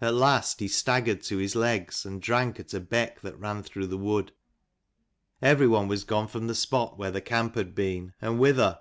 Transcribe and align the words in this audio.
At 0.00 0.14
last 0.14 0.60
he 0.60 0.66
staggered 0.66 1.20
to 1.24 1.36
his 1.36 1.54
legs, 1.54 2.06
and 2.06 2.22
drank 2.22 2.58
at 2.58 2.72
a 2.72 2.80
beck 2.80 3.20
that 3.20 3.38
ran 3.38 3.62
through 3.62 3.88
the 3.88 3.98
wood. 3.98 4.32
Every 5.42 5.68
one 5.68 5.88
was 5.88 6.04
gone 6.04 6.28
from 6.28 6.46
the 6.46 6.54
spot 6.54 6.96
where 6.98 7.10
the 7.10 7.20
camp 7.20 7.54
had 7.54 7.74
been: 7.74 8.14
and 8.18 8.38
whither 8.38 8.78